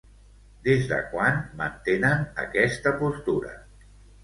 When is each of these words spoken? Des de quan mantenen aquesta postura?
Des 0.67 0.87
de 0.91 0.97
quan 1.11 1.37
mantenen 1.61 2.25
aquesta 2.47 2.97
postura? 3.05 3.57